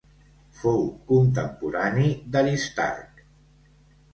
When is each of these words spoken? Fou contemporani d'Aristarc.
Fou 0.61 0.79
contemporani 1.11 2.07
d'Aristarc. 2.37 3.25